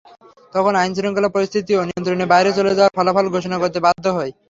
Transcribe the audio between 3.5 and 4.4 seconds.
করতে বাধ্য হই।